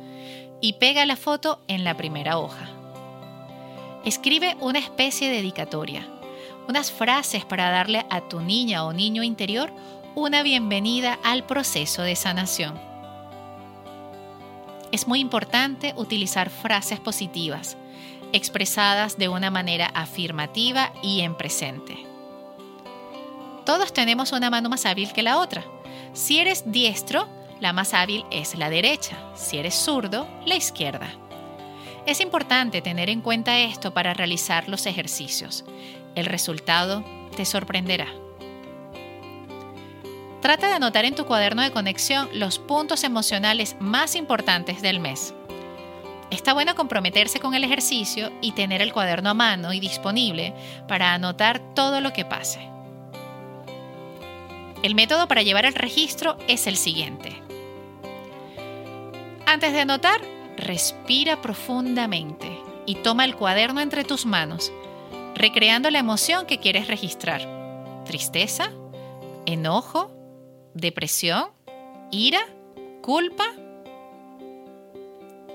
y 0.60 0.74
pega 0.74 1.06
la 1.06 1.16
foto 1.16 1.60
en 1.68 1.84
la 1.84 1.96
primera 1.96 2.38
hoja. 2.38 2.68
Escribe 4.04 4.54
una 4.60 4.78
especie 4.78 5.30
de 5.30 5.36
dedicatoria, 5.36 6.06
unas 6.68 6.92
frases 6.92 7.46
para 7.46 7.70
darle 7.70 8.04
a 8.10 8.20
tu 8.20 8.40
niña 8.40 8.84
o 8.84 8.92
niño 8.92 9.22
interior 9.22 9.72
una 10.14 10.42
bienvenida 10.42 11.18
al 11.24 11.46
proceso 11.46 12.02
de 12.02 12.14
sanación. 12.14 12.78
Es 14.92 15.08
muy 15.08 15.20
importante 15.20 15.94
utilizar 15.96 16.50
frases 16.50 17.00
positivas, 17.00 17.78
expresadas 18.34 19.16
de 19.16 19.30
una 19.30 19.50
manera 19.50 19.86
afirmativa 19.86 20.92
y 21.02 21.22
en 21.22 21.34
presente. 21.34 21.96
Todos 23.64 23.94
tenemos 23.94 24.32
una 24.32 24.50
mano 24.50 24.68
más 24.68 24.84
hábil 24.84 25.14
que 25.14 25.22
la 25.22 25.38
otra. 25.38 25.64
Si 26.12 26.38
eres 26.38 26.70
diestro, 26.70 27.26
la 27.58 27.72
más 27.72 27.94
hábil 27.94 28.26
es 28.30 28.54
la 28.54 28.68
derecha. 28.68 29.16
Si 29.34 29.56
eres 29.56 29.74
zurdo, 29.74 30.28
la 30.44 30.56
izquierda. 30.56 31.23
Es 32.06 32.20
importante 32.20 32.82
tener 32.82 33.08
en 33.08 33.22
cuenta 33.22 33.58
esto 33.58 33.94
para 33.94 34.12
realizar 34.12 34.68
los 34.68 34.84
ejercicios. 34.84 35.64
El 36.14 36.26
resultado 36.26 37.02
te 37.34 37.46
sorprenderá. 37.46 38.08
Trata 40.42 40.68
de 40.68 40.74
anotar 40.74 41.06
en 41.06 41.14
tu 41.14 41.24
cuaderno 41.24 41.62
de 41.62 41.70
conexión 41.70 42.28
los 42.34 42.58
puntos 42.58 43.04
emocionales 43.04 43.76
más 43.80 44.16
importantes 44.16 44.82
del 44.82 45.00
mes. 45.00 45.32
Está 46.30 46.52
bueno 46.52 46.74
comprometerse 46.74 47.40
con 47.40 47.54
el 47.54 47.64
ejercicio 47.64 48.30
y 48.42 48.52
tener 48.52 48.82
el 48.82 48.92
cuaderno 48.92 49.30
a 49.30 49.34
mano 49.34 49.72
y 49.72 49.80
disponible 49.80 50.52
para 50.86 51.14
anotar 51.14 51.60
todo 51.74 52.02
lo 52.02 52.12
que 52.12 52.26
pase. 52.26 52.68
El 54.82 54.94
método 54.94 55.26
para 55.26 55.40
llevar 55.40 55.64
el 55.64 55.74
registro 55.74 56.36
es 56.48 56.66
el 56.66 56.76
siguiente. 56.76 57.40
Antes 59.46 59.72
de 59.72 59.80
anotar, 59.80 60.20
respira 60.56 61.42
profundamente 61.42 62.58
y 62.86 62.96
toma 62.96 63.24
el 63.24 63.36
cuaderno 63.36 63.80
entre 63.80 64.04
tus 64.04 64.26
manos, 64.26 64.72
recreando 65.34 65.90
la 65.90 65.98
emoción 65.98 66.46
que 66.46 66.58
quieres 66.58 66.88
registrar. 66.88 68.04
Tristeza, 68.04 68.70
enojo, 69.46 70.10
depresión, 70.74 71.48
ira, 72.10 72.46
culpa. 73.02 73.44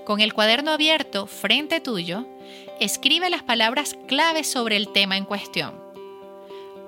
Con 0.04 0.20
el 0.20 0.34
cuaderno 0.34 0.72
abierto 0.72 1.26
frente 1.26 1.80
tuyo, 1.80 2.26
escribe 2.80 3.30
las 3.30 3.42
palabras 3.42 3.96
claves 4.08 4.50
sobre 4.50 4.76
el 4.76 4.88
tema 4.88 5.16
en 5.16 5.24
cuestión. 5.24 5.78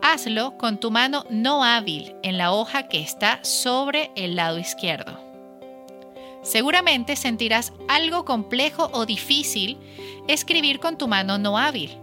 Hazlo 0.02 0.58
con 0.58 0.80
tu 0.80 0.90
mano 0.90 1.24
no 1.30 1.62
hábil 1.62 2.16
en 2.24 2.36
la 2.36 2.52
hoja 2.52 2.88
que 2.88 3.00
está 3.00 3.44
sobre 3.44 4.10
el 4.16 4.34
lado 4.34 4.58
izquierdo. 4.58 5.31
Seguramente 6.42 7.14
sentirás 7.14 7.72
algo 7.86 8.24
complejo 8.24 8.90
o 8.92 9.06
difícil 9.06 9.78
escribir 10.26 10.80
con 10.80 10.98
tu 10.98 11.06
mano 11.06 11.38
no 11.38 11.56
hábil, 11.56 11.96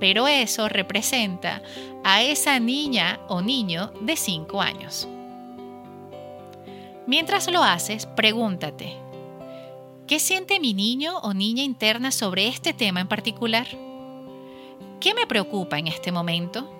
pero 0.00 0.26
eso 0.26 0.68
representa 0.68 1.62
a 2.02 2.22
esa 2.22 2.58
niña 2.58 3.20
o 3.28 3.42
niño 3.42 3.92
de 4.00 4.16
5 4.16 4.62
años. 4.62 5.06
Mientras 7.06 7.50
lo 7.50 7.62
haces, 7.62 8.06
pregúntate, 8.06 8.96
¿qué 10.06 10.18
siente 10.18 10.58
mi 10.58 10.72
niño 10.72 11.18
o 11.18 11.34
niña 11.34 11.62
interna 11.62 12.10
sobre 12.10 12.48
este 12.48 12.72
tema 12.72 13.02
en 13.02 13.08
particular? 13.08 13.66
¿Qué 14.98 15.12
me 15.12 15.26
preocupa 15.26 15.78
en 15.78 15.88
este 15.88 16.10
momento? 16.10 16.70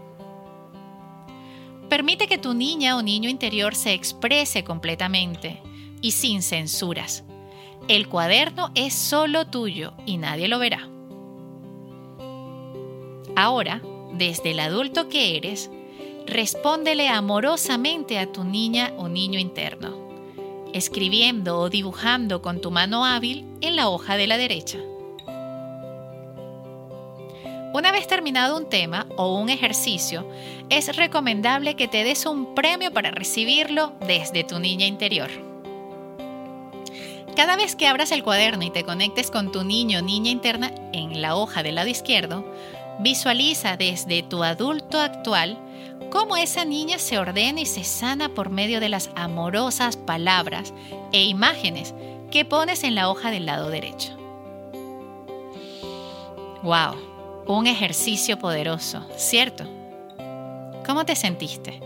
Permite 1.90 2.26
que 2.26 2.38
tu 2.38 2.54
niña 2.54 2.96
o 2.96 3.02
niño 3.02 3.28
interior 3.28 3.74
se 3.74 3.92
exprese 3.92 4.64
completamente 4.64 5.60
y 6.04 6.10
sin 6.10 6.42
censuras. 6.42 7.24
El 7.88 8.08
cuaderno 8.08 8.70
es 8.74 8.92
solo 8.92 9.46
tuyo 9.46 9.94
y 10.04 10.18
nadie 10.18 10.48
lo 10.48 10.58
verá. 10.58 10.86
Ahora, 13.34 13.80
desde 14.12 14.50
el 14.50 14.60
adulto 14.60 15.08
que 15.08 15.38
eres, 15.38 15.70
respóndele 16.26 17.08
amorosamente 17.08 18.18
a 18.18 18.30
tu 18.30 18.44
niña 18.44 18.92
o 18.98 19.08
niño 19.08 19.38
interno 19.40 20.04
escribiendo 20.74 21.60
o 21.60 21.70
dibujando 21.70 22.42
con 22.42 22.60
tu 22.60 22.72
mano 22.72 23.06
hábil 23.06 23.46
en 23.60 23.76
la 23.76 23.88
hoja 23.88 24.16
de 24.16 24.26
la 24.26 24.36
derecha. 24.36 24.78
Una 27.72 27.92
vez 27.92 28.08
terminado 28.08 28.56
un 28.56 28.68
tema 28.68 29.06
o 29.16 29.38
un 29.38 29.50
ejercicio, 29.50 30.28
es 30.70 30.96
recomendable 30.96 31.76
que 31.76 31.86
te 31.86 32.02
des 32.02 32.26
un 32.26 32.56
premio 32.56 32.92
para 32.92 33.12
recibirlo 33.12 33.92
desde 34.04 34.42
tu 34.42 34.58
niña 34.58 34.86
interior. 34.86 35.53
Cada 37.36 37.56
vez 37.56 37.74
que 37.74 37.88
abras 37.88 38.12
el 38.12 38.22
cuaderno 38.22 38.62
y 38.62 38.70
te 38.70 38.84
conectes 38.84 39.30
con 39.30 39.50
tu 39.50 39.64
niño 39.64 39.98
o 39.98 40.02
niña 40.02 40.30
interna 40.30 40.72
en 40.92 41.20
la 41.20 41.34
hoja 41.34 41.64
del 41.64 41.74
lado 41.74 41.88
izquierdo, 41.88 42.44
visualiza 43.00 43.76
desde 43.76 44.22
tu 44.22 44.44
adulto 44.44 45.00
actual 45.00 45.58
cómo 46.10 46.36
esa 46.36 46.64
niña 46.64 47.00
se 47.00 47.18
ordena 47.18 47.60
y 47.60 47.66
se 47.66 47.82
sana 47.82 48.28
por 48.28 48.50
medio 48.50 48.78
de 48.78 48.88
las 48.88 49.10
amorosas 49.16 49.96
palabras 49.96 50.72
e 51.12 51.24
imágenes 51.24 51.92
que 52.30 52.44
pones 52.44 52.84
en 52.84 52.94
la 52.94 53.10
hoja 53.10 53.32
del 53.32 53.46
lado 53.46 53.68
derecho. 53.68 54.16
¡Wow! 56.62 56.94
Un 57.46 57.66
ejercicio 57.66 58.38
poderoso, 58.38 59.04
¿cierto? 59.16 59.64
¿Cómo 60.86 61.04
te 61.04 61.16
sentiste? 61.16 61.80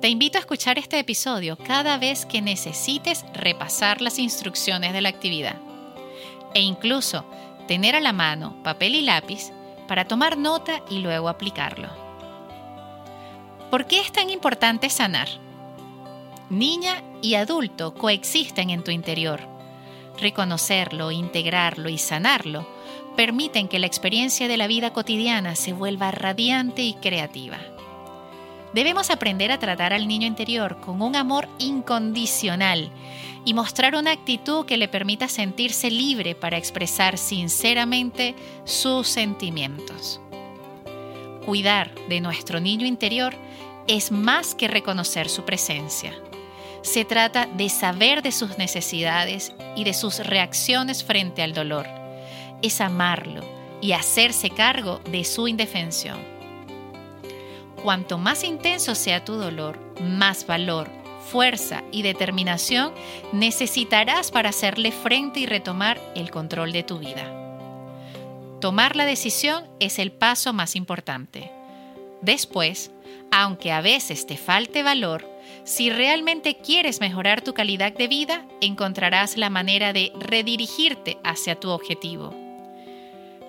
Te 0.00 0.08
invito 0.08 0.38
a 0.38 0.40
escuchar 0.40 0.78
este 0.78 1.00
episodio 1.00 1.58
cada 1.58 1.98
vez 1.98 2.24
que 2.24 2.40
necesites 2.40 3.24
repasar 3.34 4.00
las 4.00 4.20
instrucciones 4.20 4.92
de 4.92 5.00
la 5.00 5.08
actividad 5.08 5.56
e 6.54 6.60
incluso 6.60 7.24
tener 7.66 7.96
a 7.96 8.00
la 8.00 8.12
mano 8.12 8.62
papel 8.62 8.94
y 8.94 9.02
lápiz 9.02 9.50
para 9.88 10.06
tomar 10.06 10.38
nota 10.38 10.82
y 10.88 11.00
luego 11.00 11.28
aplicarlo. 11.28 11.88
¿Por 13.72 13.86
qué 13.86 14.00
es 14.00 14.12
tan 14.12 14.30
importante 14.30 14.88
sanar? 14.88 15.28
Niña 16.48 17.02
y 17.20 17.34
adulto 17.34 17.92
coexisten 17.92 18.70
en 18.70 18.84
tu 18.84 18.92
interior. 18.92 19.40
Reconocerlo, 20.20 21.10
integrarlo 21.10 21.88
y 21.88 21.98
sanarlo 21.98 22.68
permiten 23.16 23.66
que 23.66 23.80
la 23.80 23.86
experiencia 23.86 24.46
de 24.46 24.58
la 24.58 24.68
vida 24.68 24.92
cotidiana 24.92 25.56
se 25.56 25.72
vuelva 25.72 26.12
radiante 26.12 26.82
y 26.82 26.94
creativa. 26.94 27.58
Debemos 28.78 29.10
aprender 29.10 29.50
a 29.50 29.58
tratar 29.58 29.92
al 29.92 30.06
niño 30.06 30.28
interior 30.28 30.78
con 30.80 31.02
un 31.02 31.16
amor 31.16 31.48
incondicional 31.58 32.92
y 33.44 33.52
mostrar 33.52 33.96
una 33.96 34.12
actitud 34.12 34.66
que 34.66 34.76
le 34.76 34.86
permita 34.86 35.26
sentirse 35.26 35.90
libre 35.90 36.36
para 36.36 36.58
expresar 36.58 37.18
sinceramente 37.18 38.36
sus 38.62 39.08
sentimientos. 39.08 40.20
Cuidar 41.44 41.92
de 42.08 42.20
nuestro 42.20 42.60
niño 42.60 42.86
interior 42.86 43.34
es 43.88 44.12
más 44.12 44.54
que 44.54 44.68
reconocer 44.68 45.28
su 45.28 45.44
presencia. 45.44 46.14
Se 46.82 47.04
trata 47.04 47.46
de 47.46 47.70
saber 47.70 48.22
de 48.22 48.30
sus 48.30 48.58
necesidades 48.58 49.52
y 49.74 49.82
de 49.82 49.92
sus 49.92 50.20
reacciones 50.20 51.02
frente 51.02 51.42
al 51.42 51.52
dolor. 51.52 51.88
Es 52.62 52.80
amarlo 52.80 53.42
y 53.80 53.90
hacerse 53.90 54.50
cargo 54.50 55.00
de 55.10 55.24
su 55.24 55.48
indefensión. 55.48 56.37
Cuanto 57.82 58.18
más 58.18 58.44
intenso 58.44 58.94
sea 58.94 59.24
tu 59.24 59.34
dolor, 59.34 59.78
más 60.00 60.46
valor, 60.46 60.90
fuerza 61.30 61.84
y 61.92 62.02
determinación 62.02 62.92
necesitarás 63.32 64.30
para 64.30 64.48
hacerle 64.48 64.92
frente 64.92 65.40
y 65.40 65.46
retomar 65.46 66.00
el 66.14 66.30
control 66.30 66.72
de 66.72 66.82
tu 66.82 66.98
vida. 66.98 67.34
Tomar 68.60 68.96
la 68.96 69.04
decisión 69.04 69.64
es 69.78 69.98
el 69.98 70.10
paso 70.10 70.52
más 70.52 70.74
importante. 70.74 71.52
Después, 72.22 72.90
aunque 73.30 73.70
a 73.70 73.80
veces 73.80 74.26
te 74.26 74.36
falte 74.36 74.82
valor, 74.82 75.24
si 75.62 75.90
realmente 75.90 76.56
quieres 76.56 77.00
mejorar 77.00 77.42
tu 77.42 77.54
calidad 77.54 77.92
de 77.92 78.08
vida, 78.08 78.44
encontrarás 78.60 79.36
la 79.36 79.50
manera 79.50 79.92
de 79.92 80.12
redirigirte 80.18 81.18
hacia 81.22 81.60
tu 81.60 81.70
objetivo. 81.70 82.34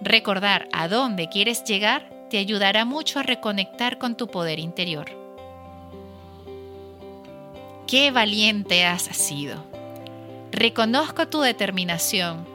Recordar 0.02 0.70
a 0.72 0.88
dónde 0.88 1.30
quieres 1.30 1.64
llegar 1.64 2.19
te 2.30 2.38
ayudará 2.38 2.86
mucho 2.86 3.20
a 3.20 3.24
reconectar 3.24 3.98
con 3.98 4.16
tu 4.16 4.28
poder 4.28 4.60
interior. 4.60 5.08
Qué 7.88 8.12
valiente 8.12 8.86
has 8.86 9.04
sido. 9.04 9.64
Reconozco 10.52 11.28
tu 11.28 11.42
determinación 11.42 12.46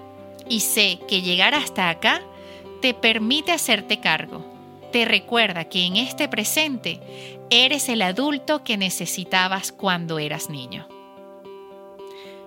y 0.49 0.61
sé 0.61 1.01
que 1.09 1.23
llegar 1.23 1.55
hasta 1.55 1.91
acá 1.91 2.23
te 2.81 2.95
permite 2.95 3.53
hacerte 3.53 4.01
cargo 4.01 4.55
te 4.95 5.05
recuerda 5.05 5.65
que 5.65 5.87
en 5.87 5.97
este 5.97 6.29
presente 6.29 7.01
eres 7.51 7.89
el 7.89 8.01
adulto 8.01 8.63
que 8.63 8.77
necesitabas 8.77 9.73
cuando 9.73 10.21
eras 10.21 10.51
niño. 10.51 10.87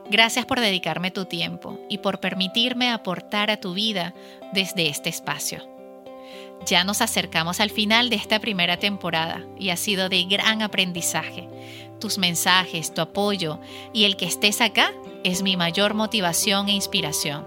Gracias 0.10 0.46
por 0.46 0.62
dedicarme 0.62 1.12
tu 1.12 1.26
tiempo 1.26 1.78
y 1.90 1.98
por 1.98 2.22
permitirme 2.22 2.90
aportar 2.90 3.52
a 3.52 3.60
tu 3.60 3.74
vida 3.74 4.14
desde 4.54 4.88
este 4.88 5.10
espacio. 5.10 5.77
Ya 6.66 6.84
nos 6.84 7.02
acercamos 7.02 7.60
al 7.60 7.70
final 7.70 8.10
de 8.10 8.18
esta 8.18 8.40
primera 8.40 8.78
temporada 8.78 9.46
y 9.58 9.70
ha 9.70 9.78
sido 9.78 10.10
de 10.10 10.24
gran 10.26 10.62
aprendizaje. 10.62 11.48
Tus 12.00 12.18
mensajes, 12.18 12.94
tu 12.94 13.02
apoyo 13.02 13.60
y 13.94 14.04
el 14.04 14.18
que 14.18 14.26
estés 14.26 14.62
acá 14.62 14.92
es 15.24 15.44
mi 15.44 15.58
mayor 15.58 15.94
motivación 15.94 16.68
e 16.68 16.74
inspiración. 16.74 17.46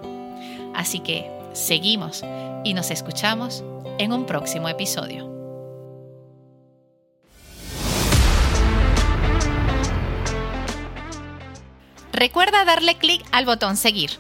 Así 0.75 1.01
que 1.01 1.31
seguimos 1.53 2.23
y 2.65 2.75
nos 2.75 2.91
escuchamos 2.91 3.65
en 3.99 4.13
un 4.13 4.27
próximo 4.27 4.69
episodio. 4.69 5.31
Recuerda 12.13 12.65
darle 12.65 12.97
clic 12.97 13.25
al 13.33 13.47
botón 13.47 13.77
seguir. 13.77 14.11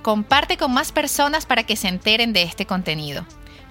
Comparte 0.00 0.56
con 0.56 0.72
más 0.72 0.90
personas 0.90 1.44
para 1.44 1.64
que 1.64 1.76
se 1.76 1.88
enteren 1.88 2.32
de 2.32 2.42
este 2.44 2.66
contenido. 2.66 3.26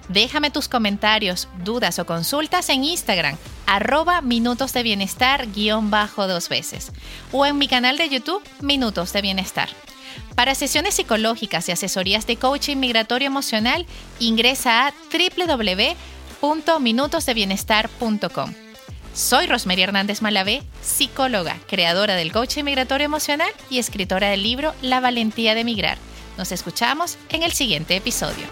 Déjame 0.08 0.50
tus 0.50 0.68
comentarios, 0.68 1.48
dudas 1.64 1.98
o 1.98 2.06
consultas 2.06 2.68
en 2.68 2.84
Instagram, 2.84 3.36
arroba 3.66 4.20
minutos 4.20 4.72
de 4.72 4.82
bienestar 4.82 5.50
guion 5.52 5.90
bajo 5.90 6.26
dos 6.26 6.48
veces, 6.48 6.90
o 7.30 7.46
en 7.46 7.58
mi 7.58 7.68
canal 7.68 7.96
de 7.96 8.08
YouTube, 8.08 8.42
Minutos 8.60 9.12
de 9.12 9.22
Bienestar. 9.22 9.68
Para 10.34 10.54
sesiones 10.54 10.94
psicológicas 10.94 11.68
y 11.68 11.72
asesorías 11.72 12.26
de 12.26 12.36
coaching 12.36 12.78
migratorio 12.78 13.26
emocional, 13.26 13.86
ingresa 14.18 14.88
a 14.88 14.94
www.minutosdebienestar.com. 16.42 18.54
Soy 19.14 19.46
Rosemary 19.46 19.82
Hernández 19.82 20.22
Malavé, 20.22 20.62
psicóloga, 20.82 21.58
creadora 21.68 22.14
del 22.14 22.32
coaching 22.32 22.64
migratorio 22.64 23.04
emocional 23.04 23.50
y 23.68 23.78
escritora 23.78 24.30
del 24.30 24.42
libro 24.42 24.72
La 24.80 25.00
valentía 25.00 25.54
de 25.54 25.64
migrar. 25.64 25.98
Nos 26.38 26.50
escuchamos 26.50 27.18
en 27.28 27.42
el 27.42 27.52
siguiente 27.52 27.94
episodio. 27.94 28.46